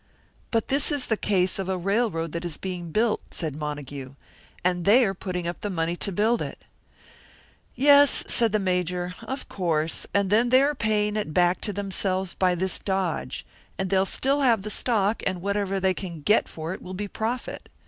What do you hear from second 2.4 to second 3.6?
is being built," said